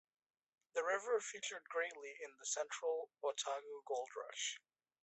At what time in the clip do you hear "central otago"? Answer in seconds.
2.47-3.83